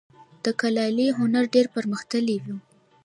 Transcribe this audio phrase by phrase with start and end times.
[0.43, 2.47] د کلالي هنر ډیر پرمختللی و